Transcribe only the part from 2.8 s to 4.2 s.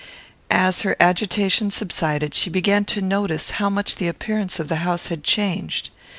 to notice how much the